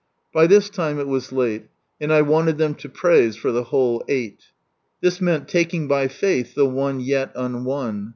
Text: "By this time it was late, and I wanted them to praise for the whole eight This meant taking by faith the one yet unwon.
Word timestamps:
"By 0.33 0.47
this 0.47 0.67
time 0.67 0.99
it 0.99 1.07
was 1.07 1.31
late, 1.31 1.67
and 1.99 2.11
I 2.11 2.23
wanted 2.23 2.57
them 2.57 2.73
to 2.73 2.89
praise 2.89 3.35
for 3.35 3.51
the 3.51 3.65
whole 3.65 4.03
eight 4.07 4.45
This 4.99 5.21
meant 5.21 5.47
taking 5.47 5.87
by 5.87 6.07
faith 6.07 6.55
the 6.55 6.65
one 6.65 6.99
yet 6.99 7.31
unwon. 7.35 8.09